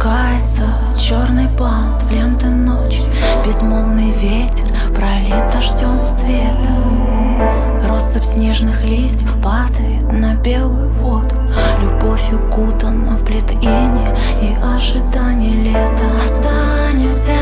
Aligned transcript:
Спускается 0.00 0.62
черный 0.98 1.46
бант 1.58 2.02
в 2.04 2.10
ленты 2.10 2.46
ночи. 2.46 3.02
Безмолвный 3.44 4.12
ветер 4.12 4.64
пролит 4.94 5.52
дождем 5.52 6.06
света 6.06 6.70
Россыпь 7.86 8.24
снежных 8.24 8.82
листьев 8.82 9.30
падает 9.42 10.10
на 10.10 10.36
белую 10.36 10.88
воду. 10.92 11.34
Любовь 11.82 12.32
укутана 12.32 13.14
в 13.18 13.26
плит 13.26 13.52
и 13.52 14.56
ожидание 14.64 15.64
лета. 15.64 16.04
Останемся 16.18 17.36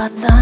좋았어. 0.00 0.39